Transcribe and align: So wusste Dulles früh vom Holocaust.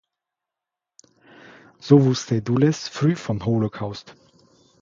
So 1.77 2.03
wusste 2.05 2.41
Dulles 2.41 2.87
früh 2.87 3.15
vom 3.15 3.45
Holocaust. 3.45 4.15